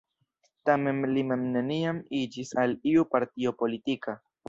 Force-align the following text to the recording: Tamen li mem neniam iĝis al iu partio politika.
Tamen 0.69 1.01
li 1.11 1.25
mem 1.33 1.45
neniam 1.57 2.01
iĝis 2.23 2.57
al 2.65 2.77
iu 2.95 3.09
partio 3.15 3.59
politika. 3.65 4.23